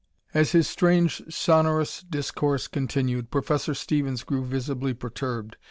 [0.33, 5.57] As his strange, sonorous discourse continued, Professor Stevens grew visibly perturbed.